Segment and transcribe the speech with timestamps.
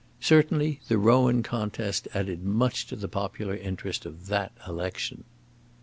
[0.19, 5.25] Certainly the Rowan contest added much to the popular interest of that election.